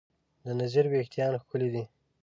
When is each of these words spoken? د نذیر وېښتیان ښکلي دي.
د 0.43 0.45
نذیر 0.59 0.85
وېښتیان 0.91 1.33
ښکلي 1.43 1.69
دي. 1.73 1.83